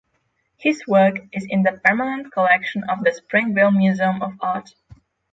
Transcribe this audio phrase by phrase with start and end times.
[0.57, 4.73] His work is in the permanent collection of the Springville Museum of Art.